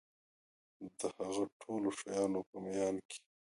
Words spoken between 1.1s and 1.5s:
هغه